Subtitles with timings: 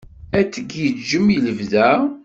[0.39, 1.89] Ad tgiǧǧem i lebda?